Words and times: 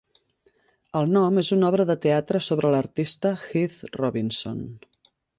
El 0.99 1.09
nom 1.17 1.35
és 1.41 1.51
una 1.55 1.67
obra 1.67 1.85
de 1.89 1.95
teatre 2.05 2.41
sobre 2.45 2.71
l'artista 2.77 3.33
Heath 3.49 3.83
Robinson. 3.99 4.65